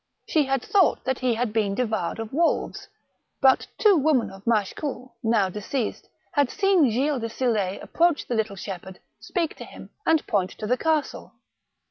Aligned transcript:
She 0.27 0.45
had 0.45 0.63
thought 0.63 1.03
that 1.03 1.19
he 1.19 1.35
had 1.35 1.53
been 1.53 1.75
devoured 1.75 2.17
of 2.17 2.33
wolves, 2.33 2.87
but 3.39 3.67
two 3.77 3.95
women 3.95 4.31
of 4.31 4.47
Machecoul, 4.47 5.13
now 5.21 5.47
deceased, 5.47 6.09
had 6.31 6.49
seen 6.49 6.89
Gilles 6.89 7.19
de 7.19 7.27
Sill6 7.27 7.83
approach 7.83 8.25
the 8.25 8.33
little 8.33 8.55
shepherd, 8.55 8.99
speak 9.19 9.55
to 9.57 9.63
him, 9.63 9.91
and 10.03 10.25
point 10.25 10.49
to 10.57 10.65
the 10.65 10.75
castle. 10.75 11.35